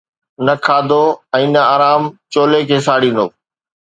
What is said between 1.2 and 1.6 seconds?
۽